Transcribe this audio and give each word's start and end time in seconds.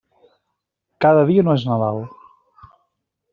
Cada 1.05 1.27
dia 1.31 1.43
no 1.49 1.53
és 1.59 1.67
Nadal. 1.73 2.01